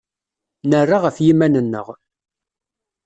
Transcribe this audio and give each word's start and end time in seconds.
Nerra 0.69 0.97
ɣef 1.03 1.17
yiman-nneɣ. 1.25 1.87